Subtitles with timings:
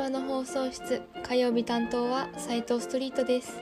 [0.00, 3.60] 場の放送室火曜日担当は斉藤ストリートです。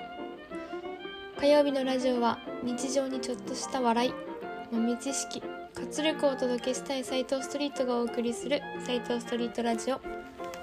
[1.36, 4.14] 火曜日のラジオは日常にちょっとした笑い
[4.70, 5.42] 豆知識
[5.74, 10.00] 活力をお届けしたい斉藤ストリートがお送りする斉藤ストリートラジオ。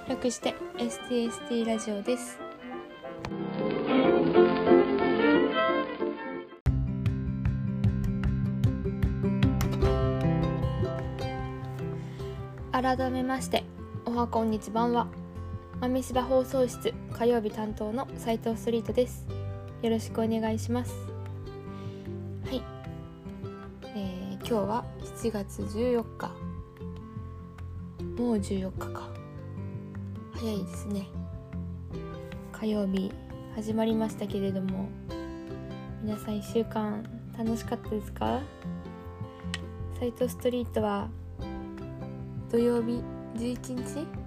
[0.08, 2.40] 略して STST ラジオです。
[12.72, 13.66] 改めまして
[14.06, 15.25] おはこんにちばんは。
[15.86, 19.28] 豆柴放送室火曜日担当の斉藤ストリートです。
[19.84, 20.92] よろしくお願いします。
[22.44, 22.64] はい、
[23.96, 24.84] えー、今日は
[25.22, 26.32] 7月14日。
[28.20, 29.12] もう14日か。
[30.34, 31.06] 早いですね。
[32.52, 33.12] 火曜日
[33.54, 34.90] 始まりましたけれども
[36.02, 37.04] 皆さん1週間
[37.38, 38.42] 楽しかったですか？
[40.00, 41.10] 斉藤ストリートは
[42.50, 43.04] 土曜日
[43.36, 44.25] 11日？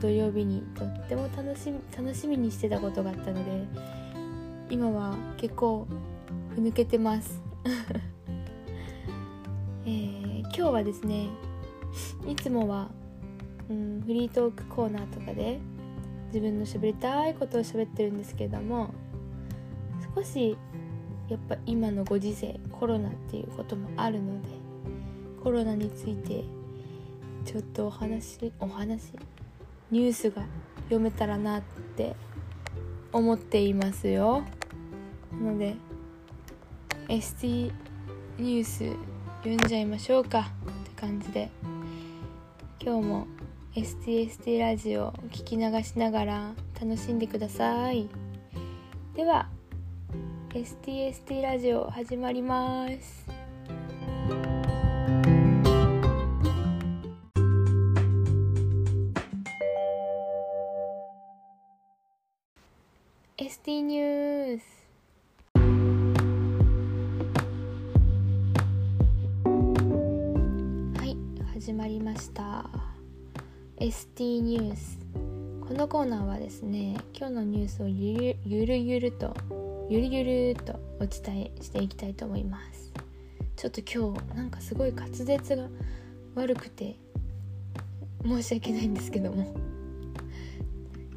[0.00, 3.66] 土曜日にとっても楽しみ楽しみにしてたことがあったので
[4.70, 5.86] 今は結構
[6.54, 7.40] ふぬけてます、
[9.86, 11.28] えー、今日はですね
[12.26, 12.90] いつもは、
[13.70, 15.58] うん、フリートークコーナーとかで
[16.26, 18.90] 自分の喋りたいことを喋ってるんですけども
[20.14, 20.56] 少し
[21.28, 24.48] やっぱ今のご時世コロナっていうこともあるので
[25.42, 26.44] コロナについて
[27.44, 29.12] ちょっとお話お話
[29.90, 30.42] ニュースが
[30.84, 31.62] 読めたらなっ
[31.96, 32.14] て
[33.12, 34.42] 思っていますよ。
[35.32, 35.76] なので
[37.08, 37.72] ST
[38.38, 38.92] ニュース
[39.38, 40.50] 読んじゃいましょうか
[40.84, 41.50] って感じで。
[42.80, 43.26] 今日も
[43.74, 48.08] STST ラジオ聞き流しながら楽しんでください。
[49.14, 49.48] では
[50.50, 53.37] STST ラジオ始まります。
[63.68, 64.64] ティニュース
[70.98, 71.14] はい
[71.52, 72.64] 始まりました。
[73.76, 74.98] エスティニュース
[75.60, 79.36] このコーナーはですね今日のニュースをゆるゆるゆると
[79.90, 82.90] ゆるゆるとお伝えしていきたいと思います。
[83.54, 85.68] ちょっと今日なんかすごい滑舌が
[86.36, 86.96] 悪くて
[88.24, 89.67] 申し訳ないんですけども。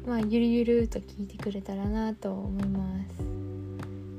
[0.06, 3.22] まあゆるゆると聞いてくれたらなと思います。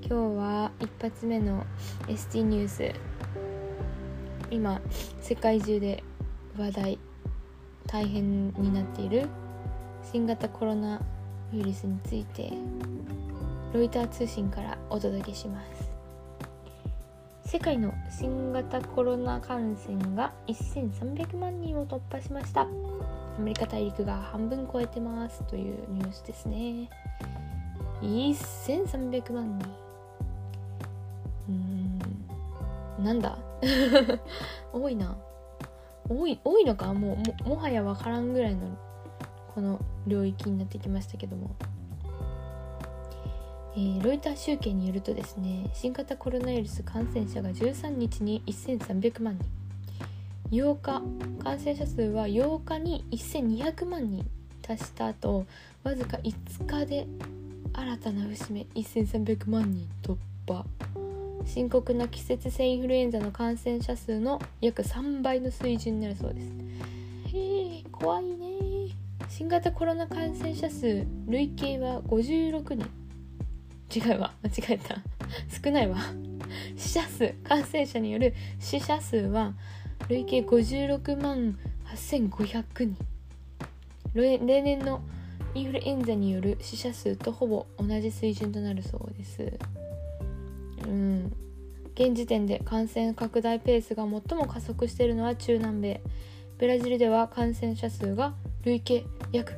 [0.07, 1.65] 今日は一発目の
[2.07, 2.93] ST ニュース。
[4.49, 4.79] 今
[5.19, 6.01] 世界中で
[6.57, 6.99] 話題
[7.87, 9.27] 大変になっている
[10.09, 11.01] 新型コロナ
[11.53, 12.53] ウイルスについて
[13.73, 15.91] ロイター通信からお届けします。
[17.45, 22.67] 世界の新型コロナ感染が1300万人を突破しました。
[23.37, 26.89] アメリカ大陸が半分超えてますというニュースですね。
[28.01, 29.67] 1300万人。
[31.49, 33.03] うーん。
[33.03, 33.37] なんだ？
[34.71, 35.17] 多いな。
[36.09, 36.93] 多い多いのか？
[36.93, 38.77] もうももはや分からんぐらいの
[39.55, 41.55] この領域になってきましたけども、
[43.75, 49.62] えー、ロイター集計によるとですね新型コロナウイルス感染者が13日に1300万人。
[50.53, 51.01] 8日。
[51.43, 54.23] 感染者数は8日に1200万人
[54.61, 55.47] 達した後
[55.83, 57.07] わずか5日で
[57.73, 58.67] 新たな節目。
[58.75, 60.15] 1300万人突
[60.47, 60.63] 破。
[61.47, 66.47] 深刻な季節性インフルエンザの感染者数の約3倍の水準になるそうです。
[67.35, 68.95] へえ怖いね。
[69.29, 72.85] 新型コロナ感染者数累計は56人。
[73.91, 74.33] 違うわ。
[74.43, 74.97] 間違えた。
[75.63, 75.97] 少ないわ。
[76.77, 77.33] 死者数。
[77.43, 79.53] 感染者による死者数は
[80.09, 82.97] 累計56万8500人。
[84.13, 85.01] 例年の
[85.55, 89.59] インフルエンザによる死者数とほぼ同じ水準となるそうです。
[90.85, 91.31] うん。
[91.95, 96.01] 現時点で感染拡大ペースが最も加速しているのは中南米。
[96.57, 98.33] ブラジルでは感染者数が
[98.63, 99.53] 累計約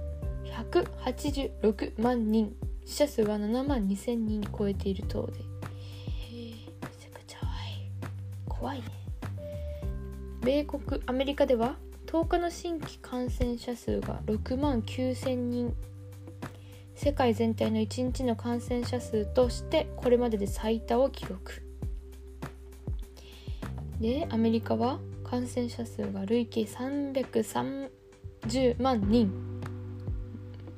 [0.45, 2.55] 186万人。
[2.85, 5.33] 死者数は7万2000人超えている等で。
[5.33, 7.39] めちゃくちゃ
[8.47, 8.75] 怖い。
[8.75, 8.94] 怖いね。
[10.45, 11.75] 米国アメリカでは
[12.05, 15.73] 10日の新規感染者数が6万9000人。
[16.93, 21.63] 世界全体の1日の感染者数としてこれまでで最多を記録。
[23.99, 27.89] でアメリカは感染者数が累計330
[28.79, 29.33] 万人。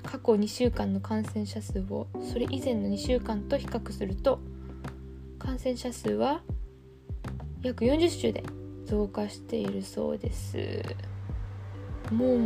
[0.02, 4.40] 過去2週間の感染者数をそれ以前の2週間と比較すると
[5.38, 6.42] 感染者数は
[7.62, 8.46] 約40週で
[8.88, 10.82] 増加しているそうです。
[12.12, 12.40] もう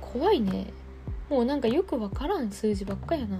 [0.00, 0.66] 怖いね。
[1.28, 3.38] もうなんかよくわからん数字ばっかやな。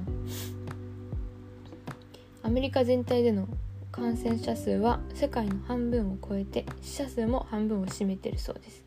[2.44, 3.48] アメリカ全体での
[3.90, 8.84] 感染者数は世界の半分を超えて死者数も半分を占めてるそうです。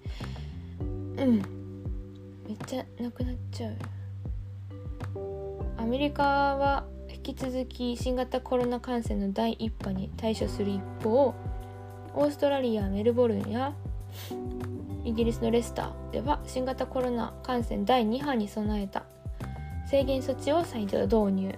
[0.79, 1.37] うん。
[2.47, 3.75] めっちゃなくなっちゃう。
[5.77, 11.33] アメリカは引き続き新型コロナ感染の第1波に対処する一方
[12.15, 13.73] オーストラリアメルボルンや
[15.03, 19.03] イギリスのレスターでは新型コロナ感染第2波に備えた
[19.89, 21.55] 制限措置を再度導入。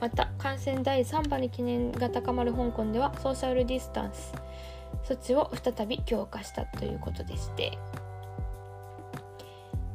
[0.00, 4.34] また感染第3波に懸念が高まる香港ではソーシャルディスタンス
[5.04, 7.78] 措置を再び強化したということでして。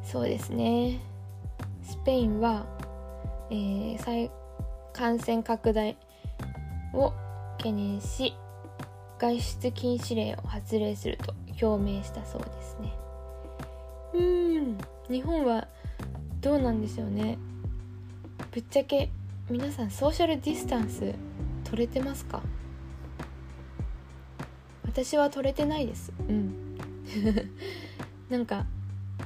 [0.02, 0.98] そうですね。
[1.82, 2.66] スペインは、
[3.50, 4.30] えー、再
[4.92, 5.96] 感染拡大
[6.92, 7.12] を
[7.58, 8.34] 懸念し
[9.22, 11.32] 外出禁止令を発令すると
[11.64, 12.92] 表明したそうですね。
[14.14, 14.78] うん
[15.08, 15.68] 日本は
[16.40, 17.38] どうなんでしょうね。
[18.50, 19.10] ぶっちゃけ
[19.48, 21.14] 皆さんソーシャルディスタンス
[21.62, 22.42] 取れてますか？
[24.84, 26.12] 私は取れてないです。
[26.28, 26.76] うん。
[28.28, 28.66] なんか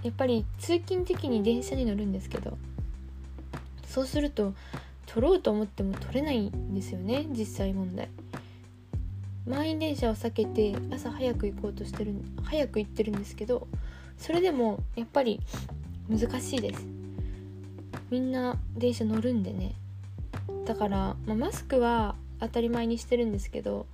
[0.02, 2.58] やっぱり通勤的に電車に乗るんですけど
[3.87, 4.52] そうすると
[5.06, 8.10] 取ろうと思っても取れないんですよね実際問題。
[9.46, 13.69] 満員電車を避けて朝早く行こうとしてる早く行ってるんですけど
[14.19, 15.40] それでもやっぱり
[16.08, 16.87] 難しいです。
[18.10, 19.75] みんな電車乗るんでね。
[20.64, 23.87] だから、まあ、マスクは当たり前にしてるんですけど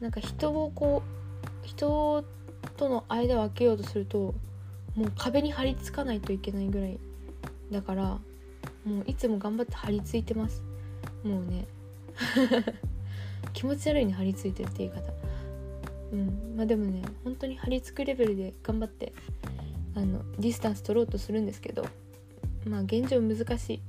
[0.00, 2.24] なんか人をこう人
[2.76, 4.34] との間を空けようとすると
[4.94, 6.98] もう壁に張り付かないといけないぐらい
[7.70, 8.04] だから
[8.84, 10.62] もういつも頑張って張り付いてます。
[11.24, 11.66] もうね。
[13.56, 15.12] 気持ち悪いに張り付いてるって言い方。
[16.12, 16.54] うん。
[16.56, 19.14] まあでもね本当に張り付くレベルで頑張って
[19.96, 21.86] あのディスタンス取ろうとするんですけど
[22.68, 23.80] まあ現状難しいっ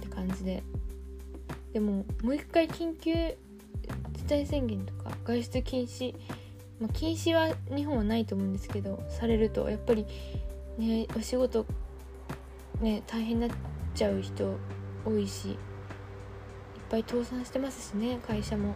[0.00, 0.62] て感じで。
[1.72, 3.14] でももう一回緊急
[4.12, 6.14] 事態宣言とか外出禁止
[6.80, 10.04] まあ、禁止は日本はないと思うんですけどされるとやっぱり
[10.76, 11.64] ねお仕事
[12.80, 13.56] ね大変になっ
[13.94, 14.56] ちゃう人
[15.04, 15.56] 多いし
[16.92, 18.74] ぱい倒産してますしね会社も。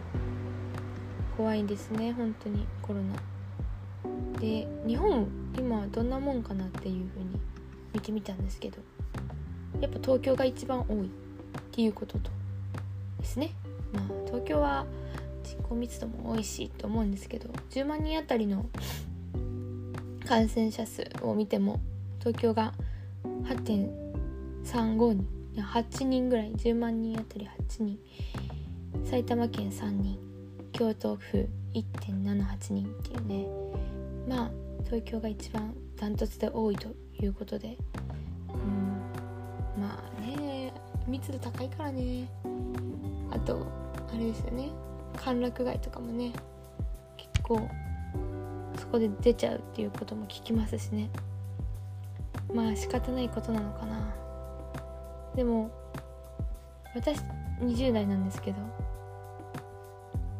[1.37, 4.39] 怖いですね本当にコロナ。
[4.39, 7.39] で日本今どんなもんかなっていう風に
[7.93, 8.77] 見てみたんですけど。
[9.79, 11.09] やっぱ東京が一番多いっ
[11.71, 12.31] ていうことと
[13.19, 13.51] ですね。
[13.93, 14.87] まあ東京は
[15.43, 18.65] 人口密度も多いしと思うんですけど10万人あたりの
[20.27, 21.79] 感染者数を見ても
[22.19, 22.73] 東京が
[23.43, 27.99] 8.35人8人ぐらい10万人あたり8人。
[29.05, 30.17] 埼玉県3人。
[30.71, 33.47] 京都府1.78人っていうね。
[34.27, 34.51] まあ
[34.85, 36.89] 東京が一番ダントツで多いと
[37.21, 37.77] いうことで。
[38.53, 39.81] うん。
[39.81, 40.73] まあね
[41.07, 42.29] 密度高いからね。
[43.31, 43.65] あと
[44.13, 44.69] あれですよね。
[45.15, 46.31] 歓楽街とかもね
[47.17, 47.67] 結構
[48.79, 51.09] そこで出ちゃうっていうことも聞きますしね。
[52.53, 54.13] まあ仕方ないことなのかな。
[55.35, 55.71] でも
[56.95, 57.19] 私
[57.59, 58.57] 20代なんですけど。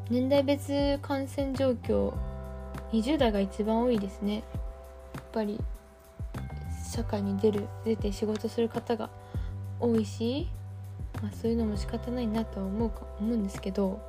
[0.10, 2.14] 年代別感染状況
[2.94, 4.36] 20代が一番多いですね。
[4.36, 4.42] や
[5.20, 5.60] っぱり
[6.90, 9.10] 社会に出る出て仕事する方が
[9.80, 10.48] 多いし、
[11.22, 14.00] まあ、そういうのも仕方ないなとは思うか思うんですけど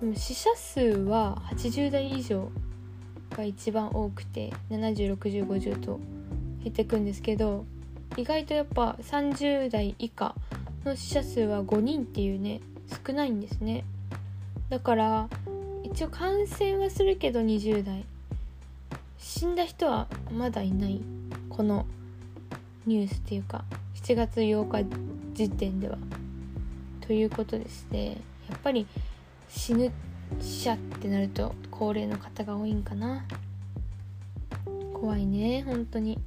[0.00, 2.50] でも死者数は80代以上
[3.30, 6.00] が一番多くて706050と
[6.62, 7.66] 減ってくんですけど
[8.16, 10.34] 意外とやっぱ30代以下
[10.84, 12.60] の死者数は5人っていうね
[13.06, 13.84] 少ないんですね。
[14.68, 15.28] だから
[15.82, 18.04] 一応感染はするけど20代。
[19.18, 21.00] 死んだ人はまだいない。
[21.48, 21.86] この
[22.86, 23.64] ニュースっていうか
[23.94, 24.88] 7月8日
[25.32, 25.96] 時点では。
[27.00, 28.86] ということでしてやっぱり
[29.48, 29.90] 死ぬ
[30.40, 33.24] 者ってなると高齢の方が多いんかな。
[34.92, 36.18] 怖いね本当に。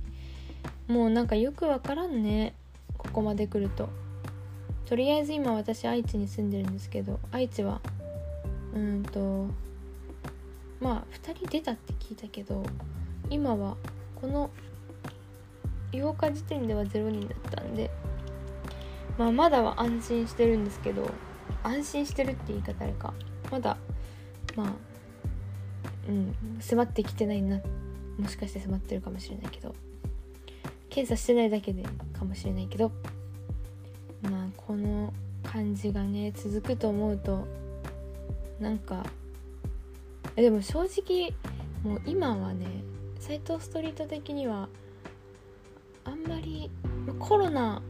[0.88, 2.54] もうなんかよくわからんね
[2.98, 3.90] ここまで来ると。
[4.88, 7.82] とりあえず今私愛知に住んでるんですけど愛知は
[8.74, 9.48] うんと
[10.80, 12.64] まあ2人出たって聞いたけど
[13.30, 13.76] 今は
[14.16, 14.50] この
[15.92, 17.92] 8日時点では0人だったんで
[19.18, 21.10] まあまだは安心してるんですけど
[21.64, 23.14] 安心してるって言い方あれか。
[23.52, 23.78] まだ
[24.56, 24.74] まあ
[26.08, 27.60] うん迫ってきてないな
[28.18, 29.76] もしかして迫ってるかもしれないけど
[30.90, 31.84] 検査してないだけで
[32.18, 32.92] かもしれないけど
[34.22, 37.48] まあこの感じがね続くと思うと
[38.60, 39.06] なんか
[40.36, 41.34] でも正直
[41.84, 42.66] もう今はね
[43.20, 44.70] 斎藤ストリート的には
[46.06, 46.70] あんまり
[47.20, 47.82] コロナ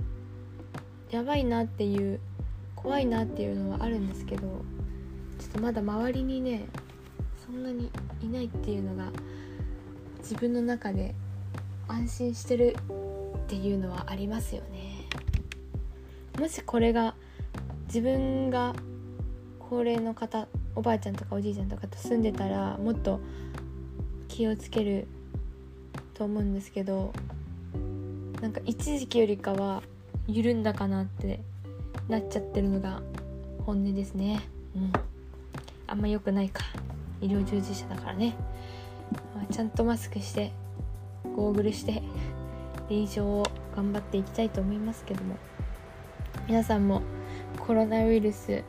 [1.11, 2.19] やばいなっていう
[2.75, 4.41] 怖いなっていうのはあるんですけど
[5.39, 6.65] ちょっとまだ周りにね
[7.45, 7.91] そんなに
[8.21, 9.11] いないっていうのが
[10.19, 11.15] 自分の中で
[11.87, 12.75] 安心してる
[13.37, 14.96] っていうのはありますよね。
[16.39, 17.15] もしこれが
[17.87, 18.73] 自分が
[19.59, 23.19] 高齢の方おばあちゃんとかおじいちゃんとかと住んでたらもっと
[24.27, 25.07] 気をつける
[26.13, 27.11] と思うんですけど
[28.41, 29.81] なんか一時期よりかは
[30.27, 31.41] 緩んだかなって
[32.07, 33.01] なっちゃってるのが
[33.65, 34.41] 本音ですね。
[34.75, 34.91] うん。
[35.87, 36.63] あんま良くないか。
[37.19, 38.35] 医療従事者だからね、
[39.35, 40.51] まあ、ちゃんとマスクして
[41.35, 42.03] ゴーグルして
[42.89, 43.43] 臨床を
[43.75, 45.35] 頑張っていきたいと思いますけども。
[46.47, 47.01] 皆さんも
[47.59, 48.63] コロナウイルス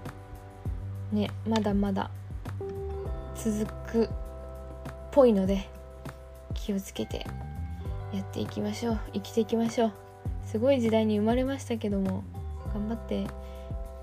[1.13, 2.11] ねまだまだ
[3.37, 4.09] 続くっ
[5.13, 5.69] ぽいので
[6.55, 7.25] 気をつけて
[8.13, 8.99] やっていきましょう。
[9.15, 9.93] 生きていきましょう。
[10.45, 12.25] すごい時代に生まれましたけども
[12.75, 13.27] 頑張って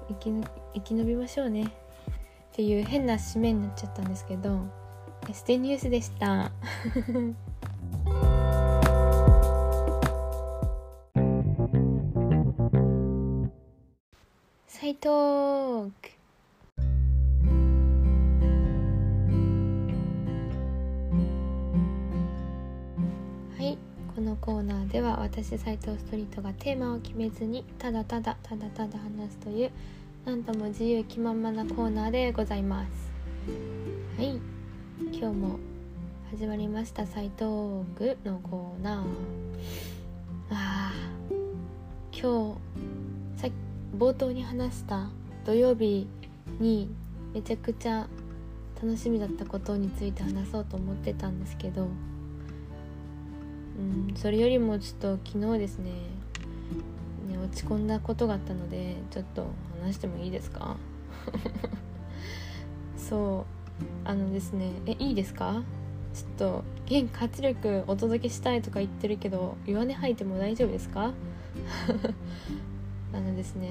[0.08, 1.64] 生き延びましょうね。
[1.66, 1.68] っ
[2.54, 4.66] ていう変な締めになっちゃったんですけど
[5.30, 6.52] エステニュースでした。
[15.06, 16.10] トーク
[23.56, 23.78] はい
[24.16, 29.72] このコーナーでは私斉藤ストリートがテーマを決めずにただただただただ話すという
[30.26, 32.90] なんとも自由気ままなコーナーでございます。
[34.18, 34.42] はい
[35.12, 35.60] 今日も
[36.32, 39.06] 始まりました斉藤ークのコーナー。
[40.50, 42.95] あー今日
[43.98, 45.10] 冒頭に話した
[45.46, 46.08] 土曜日
[46.60, 46.90] に
[47.34, 48.08] めちゃくちゃ
[48.82, 51.88] 楽しみだったことについて話そうと思ってたんですけど
[53.78, 55.92] うんそれよりもちょっと昨日ですね
[57.30, 59.48] ね落ち込んだことがあったのでちょっと
[59.82, 60.78] 話してもいいですか？
[62.98, 63.46] そ
[63.82, 65.64] うあのですねえいいですか？
[66.14, 71.12] ちょっと元気活力お届けしたいとか言ってるけど弱音吐いても大丈夫ですか？
[73.16, 73.70] あのですね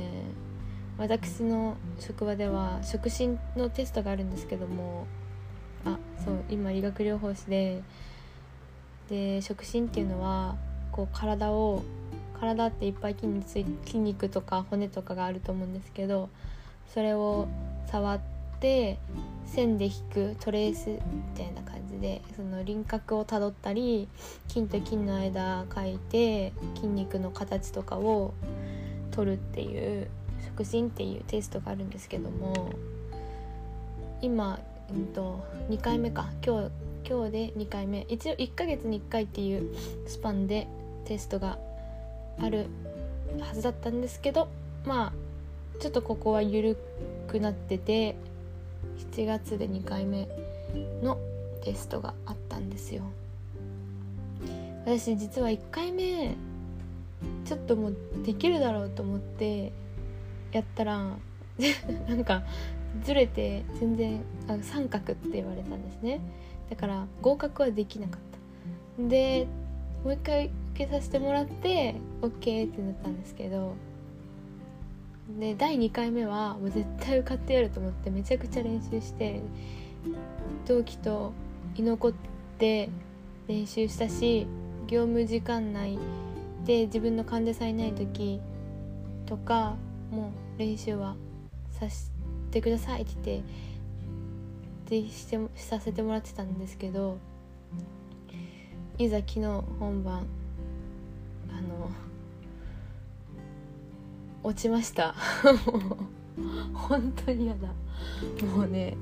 [0.96, 5.06] 私の職場では触診のテストがあるんですけども
[5.84, 7.82] あそう今理学療法士で
[9.10, 10.56] で触診っていうのは
[10.92, 11.82] こう体を
[12.40, 16.30] 体っていっぱい筋肉つい筋肉とか骨とかがあると思うんですけど
[16.92, 17.48] それを
[17.90, 18.20] 触っ
[18.60, 18.98] て
[19.46, 20.98] 線で引くトレースみ
[21.36, 24.08] たいな感じでその輪郭をたどったり
[24.48, 28.32] 筋と筋の間描いて筋肉の形とかを
[29.14, 30.08] 取るっていう
[30.44, 32.70] 触診っていうテストがあるんですけども
[34.20, 34.58] 今、
[34.90, 36.28] うん、と2回目か。
[36.44, 36.70] 今日
[37.06, 38.06] 今日で2回目。
[38.08, 39.74] 一応1ヶ月に1回っていう
[40.08, 40.66] スパンで
[41.04, 41.58] テストが
[42.40, 42.66] ある
[43.40, 44.48] はずだったんですけど
[44.84, 45.12] ま
[45.76, 46.76] あちょっとここは緩
[47.28, 48.16] くなってて
[49.12, 50.28] 7月で2回目
[51.02, 51.18] の
[51.62, 53.02] テストがあったんですよ。
[54.86, 56.36] 私実は1回目
[57.44, 59.72] ちょっともうできるだろうと思って
[60.52, 61.16] やったら
[62.08, 62.42] なんか
[63.04, 66.20] ずれて全然あ三角って言われたんですね。
[66.70, 68.20] だから合格はできなかっ
[68.98, 69.08] た。
[69.08, 69.46] で
[70.04, 73.74] もう一回受けさせてもらって OK ってなったんですけど
[75.38, 79.40] で第2回目はもう絶対受かってやると思ってめちゃくちゃ練習して
[80.66, 81.32] 同期と
[81.76, 82.12] 居残っ
[82.58, 82.90] て
[83.48, 84.46] 練習したし
[84.86, 85.98] 業務時間内
[86.64, 88.40] で自分の患者さんいない時
[89.26, 89.76] とか
[90.10, 91.16] もう練習は
[91.70, 92.10] させ
[92.50, 93.42] てくださいって
[94.88, 97.18] 言ってしてさせてもらってたんですけど
[98.96, 99.40] いざ昨日
[99.78, 100.26] 本番
[101.50, 101.90] あの
[104.42, 105.14] 落ちました。
[106.74, 107.68] 本当に嫌だ。
[108.46, 108.96] もうね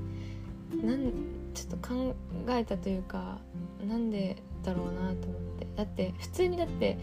[0.82, 1.12] なん
[1.52, 2.14] ちょっと考
[2.48, 3.38] えたというか
[3.86, 5.66] なんでだろうなと思って。
[5.76, 6.98] だって普通にだって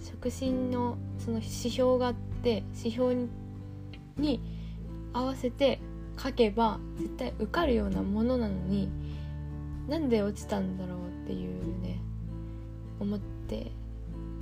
[0.00, 3.14] 触診のその指標があって指標
[4.16, 4.40] に
[5.12, 5.80] 合わせて
[6.22, 8.88] 書けば絶対受かるようなものなのに
[9.88, 11.98] なんで落ちたんだろうっていうね
[12.98, 13.72] 思って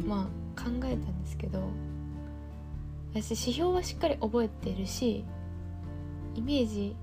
[0.05, 1.63] まあ考えたんですけど
[3.15, 5.25] 私指標はしっかり覚えてるし
[6.35, 6.95] イメージ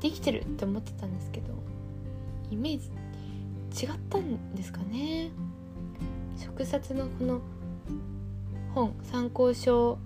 [0.00, 1.48] できてるって思ってたんですけど
[2.50, 2.90] イメージ
[3.84, 5.30] 違ったんですかね。
[6.36, 7.40] 触察のこの
[8.74, 9.98] 本参考書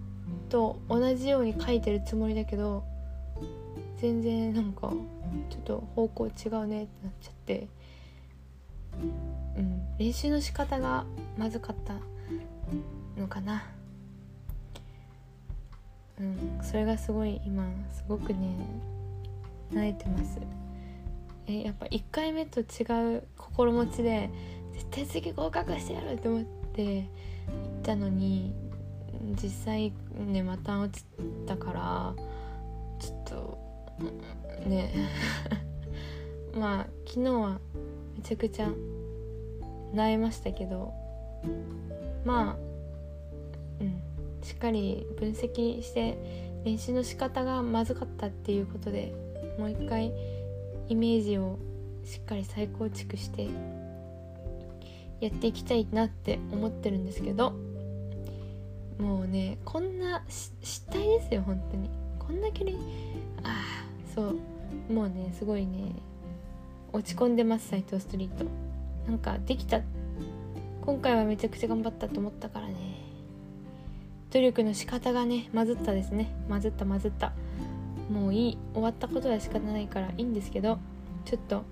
[0.49, 2.85] と同じように書いてるつもりだけど
[3.99, 4.93] 全然なんか
[5.51, 7.69] ちょっと方向違うねってなっちゃって。
[9.57, 11.05] うん練習の仕方が
[11.39, 11.95] まずかった
[13.21, 13.65] のかな。
[16.19, 18.57] うんそれがすごい今すごくね
[19.73, 20.39] 慣れてます。
[21.47, 24.31] えやっぱ1回目と違う心持ちで
[24.73, 27.09] 絶対次合格してやると思って
[27.51, 28.55] ったのに
[29.43, 31.05] 実際ねまた落ち
[31.47, 32.15] たから
[32.99, 34.93] ちょっとね
[36.55, 37.61] まあ昨日は
[38.17, 38.71] めちゃくちゃ
[39.95, 40.93] 萎えましたけど
[42.25, 42.57] まあ
[43.81, 44.01] うん
[44.43, 46.19] しっかり分析して
[46.65, 49.13] 練習の仕方がまずかったっていうことで
[49.59, 50.13] もう一回
[50.89, 51.59] イメージを
[52.05, 53.49] しっかり再構築して
[55.25, 57.53] やっていきたいなって思ってるんですけど
[58.99, 61.91] もうねこんな失態ですよ本当に。
[62.19, 62.77] こんな距離
[63.43, 63.55] ああ
[64.15, 64.93] そう。
[64.93, 65.93] もうねすごいね
[66.93, 68.45] 落ち込んでます斎藤ストリート。
[69.09, 69.81] なんかできた。
[70.83, 72.75] 今回はめちゃくちゃ頑張ったと思ったからね。
[74.31, 76.35] 努力の仕方がねまずったですね。
[76.49, 77.33] まずったまずった。
[78.11, 78.59] もういい。
[78.75, 80.79] 終わったことは仕方ないからいいんですけど
[81.25, 81.65] ちょっと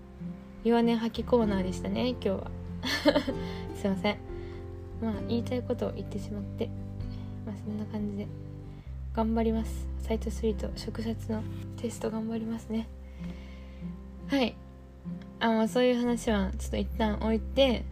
[0.65, 2.62] 弱音吐きコーナーでしたね今日は。
[3.77, 4.17] すいません。
[5.01, 6.69] まあ言いたいことを言ってしまって
[7.45, 8.27] まあそんな感じで
[9.15, 9.87] 頑張ります。
[10.03, 11.43] サイトスリート触殺の
[11.77, 12.89] テスト頑張りますね。
[14.29, 14.55] はい。
[15.41, 17.85] あまあそういう話はちょっと一旦置いて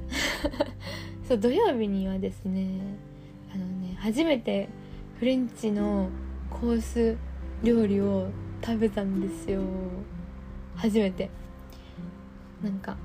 [1.26, 2.80] そう土曜日にはですね
[3.52, 4.68] あのね初めて
[5.18, 6.08] フレンチの
[6.48, 7.16] コース
[7.62, 8.28] 料理を
[8.64, 9.60] 食べたんですよ。
[10.76, 11.30] 初めて。
[12.62, 12.96] なんか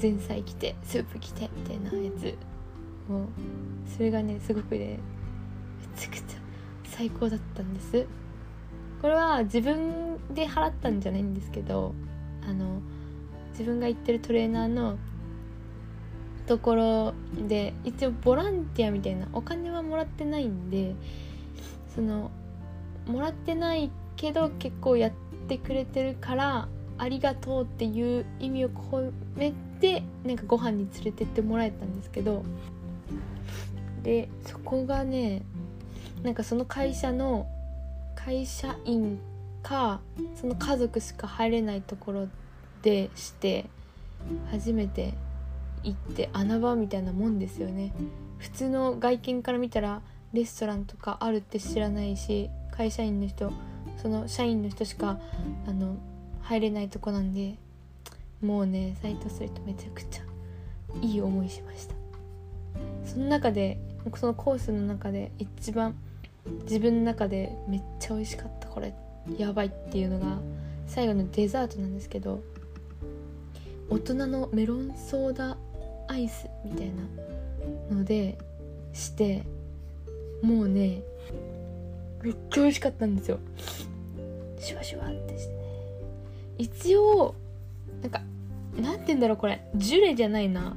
[0.00, 2.36] 前菜来てスープ来てみたいなやつ
[3.10, 3.26] を
[3.96, 4.98] それがねすごくね
[5.94, 6.24] めちゃくちゃ
[6.84, 8.06] 最高だったんです。
[9.00, 11.94] これは自分で払ったんじゃないんですけど
[12.48, 12.80] あの
[13.50, 14.98] 自分が行ってるトレーナーの
[16.46, 17.14] ところ
[17.46, 20.94] で一応ボランティアみたいなお金はもらってないんで
[21.94, 22.30] その
[23.06, 25.12] もらってないけど結構やっ
[25.48, 32.42] てくれてるからありがとうっていう意味を込めてなんかご飯に連れてってもらえたんですけど
[34.02, 35.42] でそこがね
[36.22, 37.46] なんかその会社の
[38.14, 39.18] 会社員
[39.62, 40.00] か
[40.40, 42.28] その家族しか入れないところ
[42.82, 43.66] でして
[44.50, 45.14] 初めて
[45.82, 47.92] 行って穴場みたいなもんですよね。
[48.38, 53.52] 普通の外見から見たらレストランとかあるって知らないし会社員の人
[54.02, 55.18] その社員の人しか
[55.66, 55.96] あの
[56.46, 57.56] 入れないとこなんで
[58.40, 60.22] もうねサイトストリートめちゃくちゃ
[61.02, 61.94] いい思いしました。
[63.04, 63.78] その中で
[64.14, 65.96] そのコースの中で一番
[66.62, 68.94] 自分の中でめっちゃ美味しかったこれ
[69.36, 70.38] やばいっていうのが
[70.86, 72.40] 最後のデザートなんですけど
[73.90, 75.56] 大人のメロンソーダ
[76.06, 76.92] アイスみたい
[77.90, 78.38] なので
[78.92, 79.42] して
[80.42, 81.02] もうね
[82.22, 83.40] めっちゃ美味しかったんですよ。
[84.60, 85.65] シュワシュワってして。
[86.58, 87.34] 一応
[88.02, 88.20] なんか
[88.76, 89.66] なんて言うんだろうこれ。
[89.74, 90.76] ジュレじゃないな。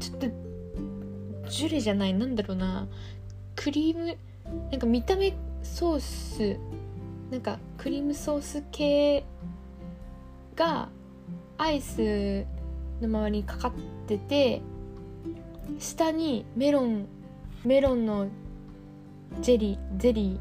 [0.00, 0.26] ちょっと
[1.48, 2.88] ジュレじゃないなんだろうな。
[3.54, 4.16] クリーム
[4.70, 6.58] なんか見た目ソース
[7.30, 9.24] なんかクリームソース系
[10.54, 10.88] が
[11.58, 12.46] アイス
[13.00, 13.72] の周りにかかっ
[14.06, 14.62] てて
[15.78, 17.06] 下にメロン
[17.64, 18.28] メロンの
[19.40, 20.38] ジェリーゼリ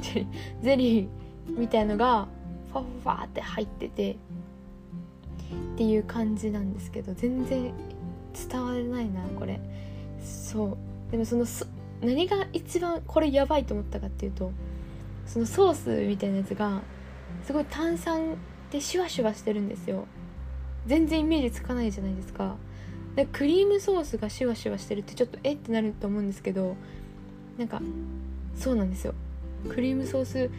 [0.00, 0.26] ーゼリー
[0.62, 1.08] ゼリー
[1.58, 4.16] みたいのがァファファって入っててっ
[5.76, 7.72] ていう感じなんですけど全然
[8.50, 9.60] 伝わらないなこれ。
[10.22, 10.76] そ
[11.08, 11.10] う。
[11.10, 11.46] でもその
[12.02, 14.52] 何が一番これやばいと思ったかっていうと
[15.26, 16.82] そのソースみたいなやつが
[17.46, 18.36] すごい炭酸
[18.70, 20.06] でシュワシュワしてるんですよ。
[20.86, 22.56] 全然イメージつかないじゃないですか。
[23.14, 26.76] でクリームソースがシュワシュワしてるってちょっとえってなると思うんですけど
[27.56, 27.80] なんか
[28.56, 29.14] そうなんですよ。
[29.68, 30.50] クリームソース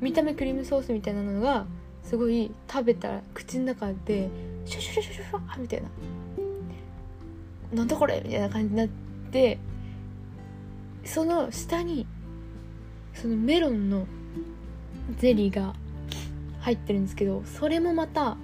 [0.00, 1.66] 見た目クリームソースみたいなのが
[2.02, 4.28] すごい食べたら口の中で
[4.64, 5.88] シュシュシュシュシュみたいな
[7.74, 8.88] なんだこれみたいな感じになっ
[9.30, 9.58] て
[11.04, 12.06] その下に
[13.14, 14.06] そのメロンの
[15.18, 15.74] ゼリーが
[16.60, 18.36] 入ってるんですけどそれもまた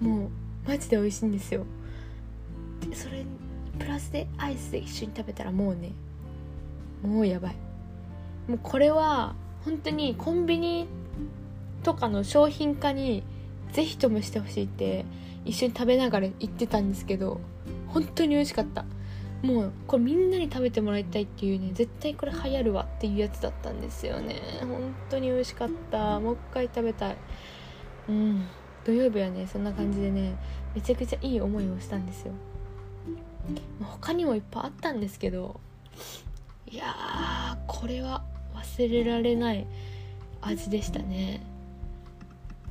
[0.00, 1.64] もうマジで美味しいんですよ
[2.88, 3.24] でそれ
[3.78, 5.92] プラスでアイスで一緒に食べたらもうね
[7.02, 7.56] もうやばい
[8.48, 9.34] もうこれは
[9.64, 10.86] 本当にコンビニ
[11.82, 13.22] とかの商品化に
[13.72, 15.04] ぜひともしてほしいって
[15.44, 17.40] 一緒に食べながら言ってたんですけど
[17.88, 18.84] 本当に美味しかった。
[19.42, 24.36] もうこれみんなに食べてもらいたいっていうね絶対これ流行るわっていうやつだったんですよね。
[24.60, 26.20] 本当に美味しかった。
[26.20, 27.16] もう一回食べたい。
[28.08, 28.44] うん。
[28.84, 30.36] 土曜日はねそんな感じでね
[30.74, 32.32] めちゃくちゃいい思いをしたんですよ。
[33.80, 35.58] 他にもいっぱいあったんですけど
[36.66, 38.22] いやーこれは
[38.60, 39.66] 忘れられない
[40.42, 41.40] 味でしたね。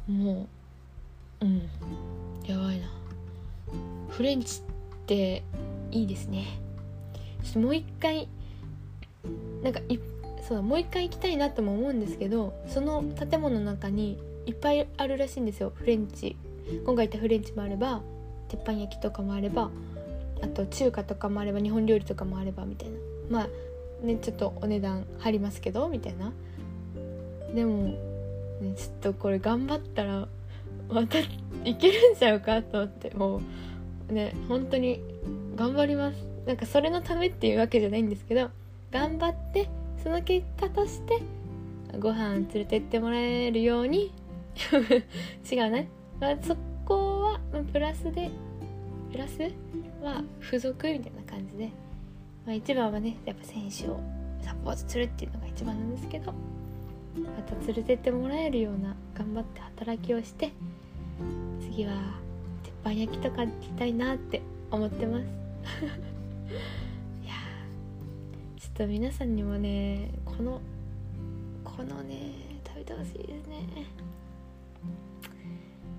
[0.07, 0.47] も
[1.41, 1.69] ううん。
[2.45, 2.87] やばいな。
[4.09, 5.43] フレンチって
[5.91, 6.45] いいですね。
[7.43, 8.27] ちょっともう一回
[9.63, 9.99] なんかい
[10.47, 15.71] そうもう一回行きたいなとも思うんですけどその建物の中にいっぱいあるらしいんですよ。
[15.75, 16.35] フレンチ。
[16.85, 18.01] 今回行ったフレンチもあれば
[18.47, 19.71] 鉄板焼きとかもあれば
[20.41, 22.97] あと中華とかもあれば日本料理とかもあればみたいな。
[23.29, 23.47] まあ
[24.01, 26.31] ねちょっとお値段張りますけどみたいな。
[27.53, 27.83] でも、
[28.61, 30.27] ね、ちょっとこれ頑張ったら
[30.89, 33.41] またいけるんちゃうかと思っても
[34.09, 35.01] うね本当に
[35.55, 36.17] 頑張ります。
[36.45, 38.49] なんかそれのためっていうわけじゃないんですけど
[38.91, 39.69] 頑張って
[40.03, 41.21] その結果として
[41.99, 44.11] ご飯連れてってもらえるように
[45.51, 47.39] 違うね、まあ、そこは
[47.71, 48.31] プラスで
[49.11, 49.39] プラス
[50.01, 51.69] は付属みたいな感じで、
[52.45, 53.99] まあ、一番はねやっぱ選手を
[54.41, 56.33] サポートするっていうのが一番なんですけど
[57.17, 60.51] また連れてってもらえるような頑張って働きをして
[61.61, 61.93] 次は
[62.63, 65.25] 鉄板焼きとか行きたいなって思ってます。
[67.23, 67.33] いや
[68.57, 70.61] ちょっと皆さんにもねこの
[71.63, 72.31] このね
[72.65, 73.67] 食べてほしいですね。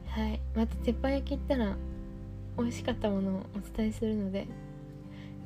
[0.07, 1.77] はいまた鉄板焼き行ったら
[2.59, 4.47] 美味しかったものをお伝えするので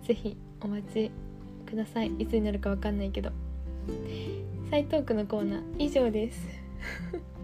[0.03, 1.11] 是非お待ち
[1.67, 2.09] ください。
[2.19, 3.31] いつになるか分かんないけど。
[4.71, 6.47] サイトークのコーナー以上です。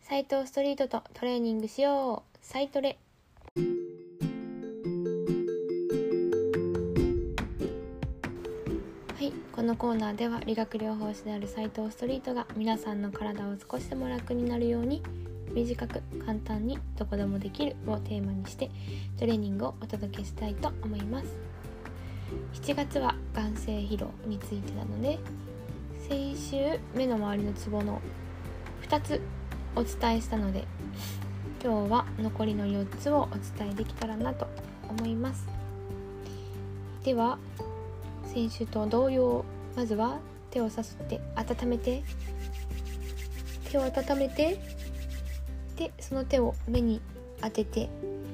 [0.00, 2.38] サイトストリートとトレーニングしよう。
[2.40, 2.98] サイトレ。
[9.16, 9.32] はい。
[9.52, 15.02] このコーナーでは理学療法士である斉藤ストリートが皆さんの体を少しでも楽になるように
[15.54, 18.70] 短く簡単にどこでもできるをテーマにして
[19.18, 21.26] トレーニングをお届けしたいと思います。
[22.54, 25.18] 7月は眼性疲労についてなので
[26.08, 28.00] 先週目の周りのツボの
[28.88, 29.20] 2つ
[29.76, 30.64] お伝えしたので
[31.62, 34.48] 今日は残りの4つをお伝えできたらなと
[34.88, 35.46] 思います。
[37.04, 37.38] では
[38.24, 39.44] 先週と同様
[39.76, 40.18] まずは
[40.50, 42.02] 手をさすって温めて
[43.70, 44.58] 手を温めて
[45.82, 47.00] でその手を目に
[47.40, 47.88] 当てて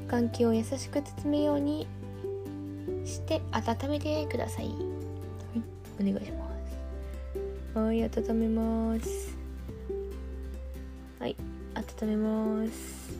[0.08, 1.86] 眼球を優しく包むように
[3.06, 4.66] して温めてください。
[4.66, 4.76] はい、
[5.98, 6.46] お願いしま
[7.72, 7.78] す。
[7.78, 9.34] はい、温めます。
[11.18, 11.36] はい、
[12.02, 13.18] 温めます。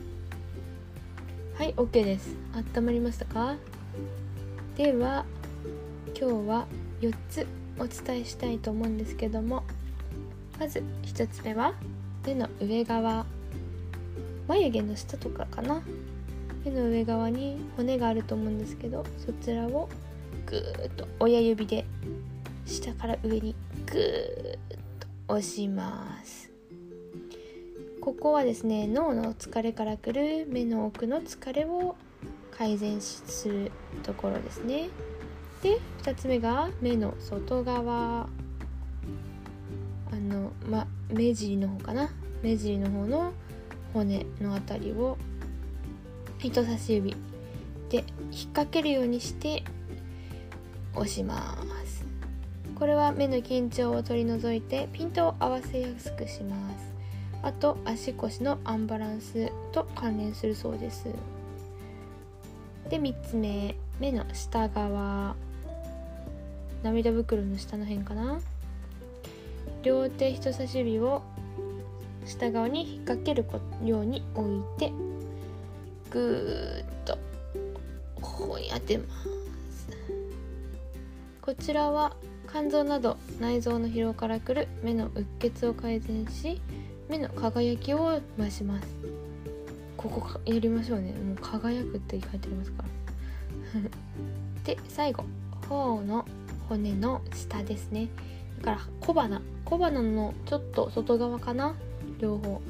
[1.57, 2.35] はい、OK です。
[2.75, 3.55] 温まりましたか？
[4.77, 5.25] では、
[6.15, 6.67] 今日は
[7.01, 7.47] 4つ
[7.79, 9.63] お伝えしたいと思うんですけども、
[10.59, 11.73] まず1つ目は
[12.27, 13.25] 目の上側
[14.49, 15.81] 眉毛の下とかかな。
[16.63, 19.87] 手の上側に骨があると思うんですけどそちらを
[20.45, 21.85] ぐーっと親指で
[22.65, 24.59] 下から上にぐーっ
[24.99, 26.49] と押します。
[28.01, 31.95] ここはですね脳の疲れからくる目の奥の疲れを
[32.51, 33.71] 改善する
[34.03, 34.89] ところですね。
[35.61, 38.27] で2つ目が目の外側。
[40.11, 42.11] あのま目尻の方かな。
[42.41, 43.31] 目尻の方の
[43.93, 45.17] 骨の辺りを
[46.39, 47.15] 人差し指
[47.89, 48.05] で引っ
[48.53, 49.63] 掛けるようにして
[50.95, 52.05] 押します。
[52.75, 56.89] これは目の緊張を取り除いてピントを合わせやすくします。
[57.41, 61.05] あと足腰のアンバランスと関連するそうです。
[62.89, 63.75] で3つ目。
[63.99, 65.35] 目の下側。
[66.83, 68.39] 涙袋の下の辺かな。
[69.83, 71.21] 両手人差し指を
[72.29, 73.45] 下側に引っ掛ける
[73.83, 74.93] ように置いて
[76.11, 77.17] ぐーっと
[78.21, 79.39] ここに当てます。
[81.41, 82.15] こちらは
[82.47, 86.61] 肝臓など内臓の疲労からくる目のうっ血を改善し
[87.09, 88.87] 目の輝きを増します。
[89.97, 91.13] ここやりましょうね。
[91.13, 92.89] もう輝くって書いてありますから。
[94.63, 95.23] で最後
[95.67, 96.25] 頬の
[96.67, 98.09] 骨の下ですね。
[98.59, 99.41] だから小鼻。
[99.65, 101.75] 小鼻のちょっと外側かな。
[102.19, 102.61] 両方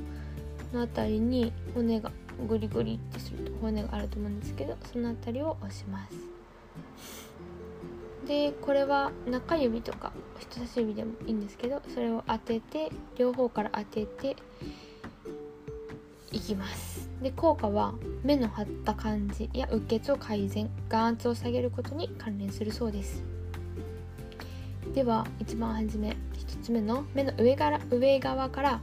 [0.74, 2.12] の辺りに骨が
[2.48, 6.16] グリグリってすると骨があると思うんですけどその辺りを押します。
[8.28, 14.36] でこれは中指とか人差し指でもいいんですけどそれを当てて両方から当てて
[16.32, 17.10] いきます。
[17.24, 23.24] で効果は目の張った感じやうっ血を改善眼圧を下げることに関連するそうです。
[24.94, 28.80] では一番初め1つ目の目の上から上側から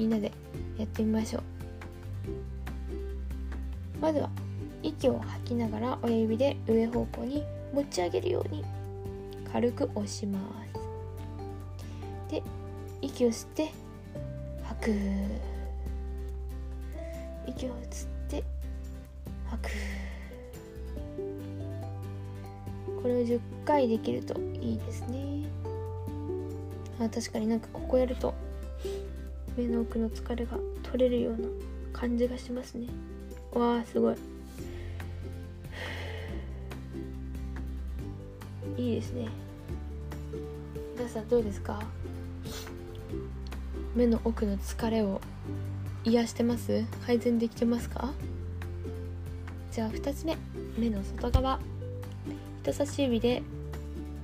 [0.00, 0.32] みんなで
[0.78, 1.42] やってみましょう。
[4.00, 4.30] まずは
[4.82, 8.64] 息を吐きながら親指で上方向に持ち上げるように
[9.52, 10.38] 軽く押しま
[12.28, 12.32] す。
[12.32, 12.42] で
[13.02, 13.72] 息を吸って
[14.62, 14.94] 吐く。
[17.46, 18.42] 息を吸って
[19.50, 19.68] 吐く。
[23.02, 25.44] これを10回できるといいですね。
[26.98, 28.32] あ確かになんかここやると
[29.60, 31.48] 目の奥の疲れが取れるような
[31.92, 32.86] 感じがしますね。
[33.52, 34.16] わあすごい。
[38.78, 39.28] いいですね。
[40.96, 41.82] 皆さんどうですか？
[43.94, 45.20] 目の奥の疲れを
[46.04, 46.82] 癒してます？
[47.04, 48.14] 改善できてますか？
[49.72, 50.38] じゃあ2つ目
[50.78, 51.60] 目の外側。
[52.62, 53.42] 人差し指で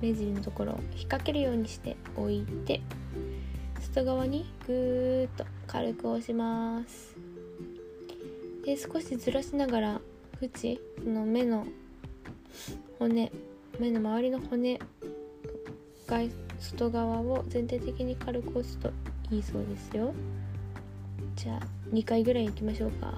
[0.01, 2.81] 目尻のところを引っ掛けるようにして置いて
[3.97, 7.15] 外側にぐーっと軽く押します。
[8.63, 9.99] で少しずらしながら
[10.39, 11.65] 縁の目の
[12.99, 13.31] 骨
[13.79, 14.77] 目の周りの骨
[16.05, 16.19] が
[16.59, 18.91] 外側を全体的に軽く押すと
[19.31, 20.13] いいそうですよ。
[21.35, 23.15] じゃあ2回ぐらいいきましょうか。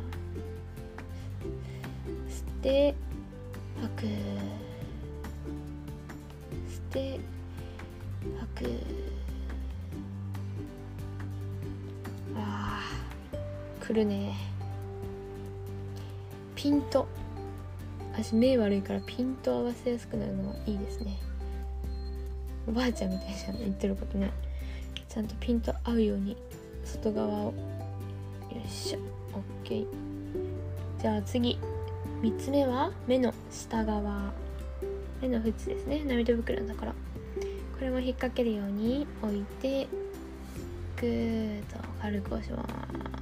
[2.30, 2.96] 吸って
[3.82, 4.06] 吐く。
[4.06, 4.08] 吸
[6.78, 7.20] って
[8.56, 9.19] 吐く。
[13.90, 14.36] くるね。
[16.56, 17.08] ピント。
[18.14, 21.18] 私目悪いからピント合わせやすくなるのはいいですね。
[22.68, 24.30] おばあちゃんみたいじゃん言ってることね。
[25.08, 26.38] ちゃんとピント合うように
[26.86, 27.32] 外側を。
[27.46, 27.54] よ
[28.64, 29.00] いしょ。
[29.66, 29.88] OK
[31.02, 31.58] じゃあ次。
[32.22, 34.32] 3つ目は目の下側。
[35.20, 36.04] 目の縁ですね。
[36.06, 36.98] 涙袋のところこ
[37.82, 39.88] れも引っ掛けるように置いて
[41.02, 43.19] ぐーっと軽く押します。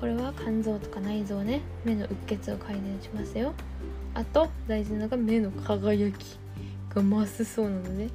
[0.00, 3.52] これは肝臓とか内臓ね目のうっ血を改善しますよ。
[4.14, 6.38] あと大事なのが目の輝き
[6.94, 8.08] が増すそうなので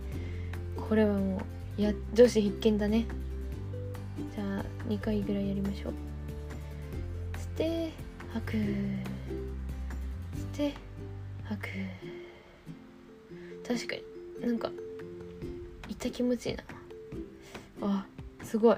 [0.75, 1.41] これはも
[1.77, 3.05] うや女子必見だね。
[4.35, 5.93] じゃあ2回ぐらいやりましょう。
[7.37, 7.91] 吸って
[8.33, 8.53] 吐く。
[8.53, 8.65] 吸っ
[10.53, 10.73] て
[11.43, 11.67] 吐く。
[13.67, 13.95] 確か
[14.41, 14.71] になんか
[15.89, 16.63] 痛気持ちいいな。
[17.81, 18.05] あ
[18.43, 18.77] すごい。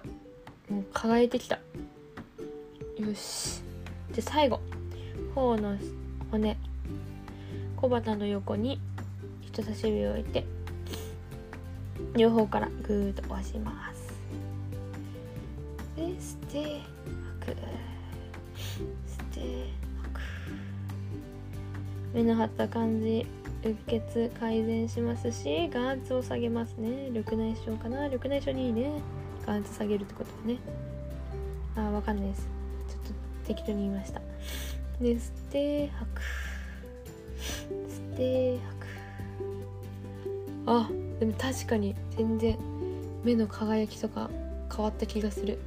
[0.69, 1.59] もう輝いてきた。
[3.05, 3.61] よし
[4.15, 4.59] で最後
[5.35, 5.77] 頬の
[6.31, 6.57] 骨
[7.77, 8.79] 小鼻の横に
[9.41, 10.43] 人差し指を置いて
[12.17, 14.13] 両方からぐーっと押します。
[15.95, 16.81] で吸って
[17.39, 17.57] 吐く
[18.57, 19.39] 吸って
[20.01, 20.19] 吐く
[22.13, 23.27] 目の張った感じ
[23.63, 27.09] うっ血改善しますし眼圧を下げますね。
[27.11, 28.09] 緑内障かな。
[28.09, 28.99] 緑内障にいいね。
[29.45, 30.57] 眼圧下げるってことはね。
[31.75, 32.54] あーわかんないです。
[33.45, 34.21] 適当に言いました。
[35.01, 36.21] で吸って吐く。
[37.89, 38.85] 吸って吐く。
[40.67, 42.57] あでも確かに全然
[43.23, 44.29] 目の輝きとか
[44.75, 45.59] 変わった気がする。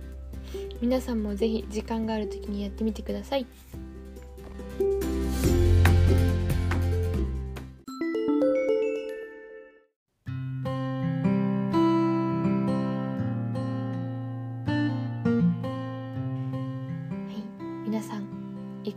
[0.80, 3.46] 皆さんも是非時間がある時にやってみてください。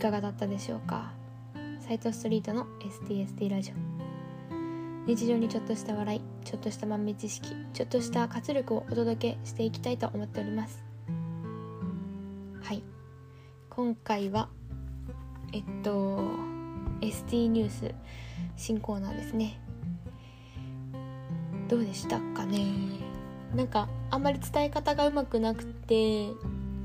[0.02, 1.12] かがだったでしょうか？
[1.80, 2.66] サイトストリートの
[3.08, 3.74] STST ラジオ。
[5.06, 10.84] 日常にちょっとした笑いちょっとした豆知識ちょっとした活力をお届けしていきたいと思っております。
[12.64, 12.82] はい。
[13.70, 14.50] 今回は
[15.54, 16.32] えっと
[17.02, 17.94] ST ニュース
[18.58, 19.60] 新コーナーですね。
[21.68, 22.66] どうでしたかね？
[23.56, 26.30] なんかあんまり伝え方がうまくなくて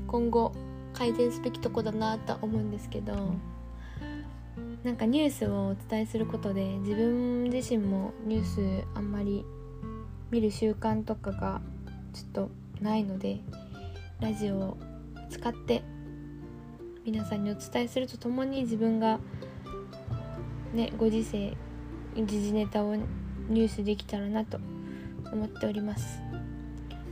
[0.05, 0.53] 今後
[0.97, 3.35] 改善すべきとこだなとは思うんですけど
[4.83, 9.45] なんかニュースをお伝えすることで自分自身もニュースあんまり
[10.31, 11.61] 見る習慣とかが
[12.13, 13.39] ちょっとないので
[14.19, 14.77] ラジオを
[15.29, 15.83] 使って
[17.05, 19.19] 皆さんにお伝えするとともに自分が
[20.73, 21.55] ねご時世
[22.15, 24.57] 時事ネタをニュースできたらなと
[25.31, 26.19] 思っております。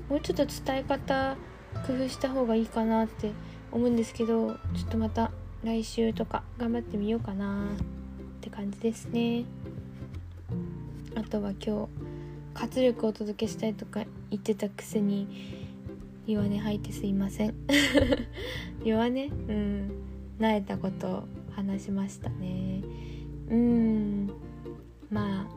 [0.10, 1.38] もうちょっと伝え方
[1.86, 3.32] 工夫した方がいいかなって
[3.76, 4.58] 思うんですけどちょ
[4.88, 5.32] っとまた
[5.64, 9.44] 来週とか頑張ってみようかなって感じですね。
[11.16, 11.90] あとは今日
[12.54, 15.28] 活力をお届けしたいとか言ってたくせに
[16.26, 17.54] 弱音吐いてすいません。
[18.86, 19.30] 弱音？
[19.50, 19.92] うん。
[20.40, 22.82] 慣れたことを話しましたね。
[23.50, 24.30] うん。
[25.12, 25.48] まあ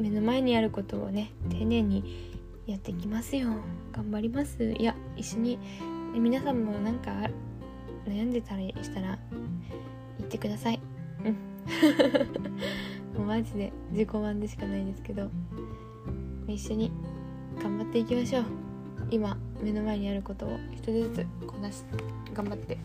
[0.00, 2.30] 目の前にあることをね丁寧に
[2.66, 3.48] やっていきますよ。
[3.92, 4.72] 頑張ります。
[4.78, 5.58] いや一緒に
[6.14, 7.10] 皆さんもなんか
[8.06, 9.18] 悩んでたりしたら
[10.18, 10.80] 言ってください。
[11.24, 11.36] うん。
[13.16, 15.30] もうマジで自己満でしかないですけど
[16.48, 16.90] 一緒に
[17.62, 18.44] 頑張っていきましょう。
[19.10, 21.84] 今目の前にあることを一人ずつこなし
[22.34, 22.78] 頑張って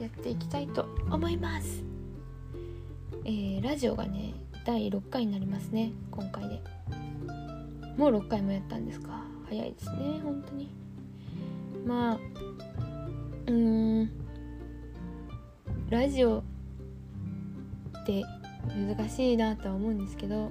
[0.00, 1.82] やっていきたいと思います。
[3.24, 6.60] えー、ラジオがね第6回になりますね今回で。
[7.96, 9.24] もう6回もやったんですか？
[9.48, 10.70] 早いですね本当に
[11.86, 12.20] まあ
[13.46, 14.10] うん
[15.88, 16.42] ラジオっ
[18.06, 18.22] て
[18.68, 20.50] 難しいなとは思うんですけど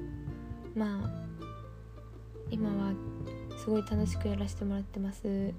[0.76, 1.10] まあ
[2.52, 2.94] 今は
[3.58, 5.54] すごい楽しくやらせてもらってます。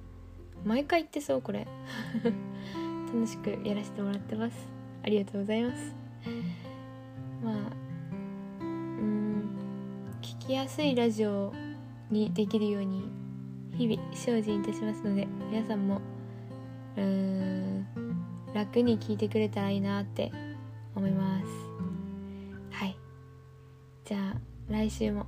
[0.64, 1.66] 毎回言ってそうこれ。
[3.12, 4.68] 楽しくやらせてもらってます。
[5.02, 5.94] ありがとうございます。
[7.42, 7.54] まあ
[8.61, 9.42] うん
[10.20, 11.52] 聞きやすいラジオ
[12.11, 13.19] にできるように
[13.81, 16.03] 日々精進いたしますので皆さんも
[16.99, 17.87] うーん
[18.53, 20.31] 楽に聞いてくれたらいいなって
[20.95, 21.47] 思います。
[22.73, 22.97] はい。
[24.05, 25.25] じゃあ来週も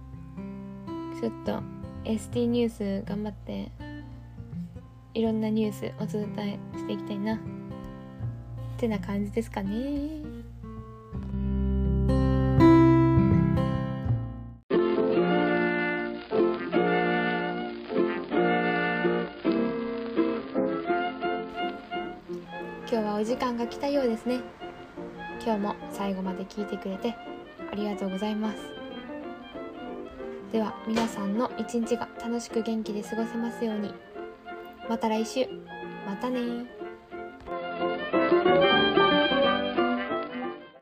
[1.18, 1.62] ちょっと
[2.04, 3.72] ST ニュース頑張って
[5.14, 6.28] いろんなニュースお伝
[6.74, 7.36] えしていきたいな。
[7.36, 7.38] っ
[8.76, 10.31] てな感じですかね。
[23.72, 24.40] きたようですね。
[25.42, 27.16] 今日も最後まで聞いてくれて
[27.72, 28.58] ありがとうございます。
[30.52, 33.94] では皆さんの一日が楽しく元気で過ごせますように。
[34.90, 35.46] また来週。
[36.06, 36.81] またね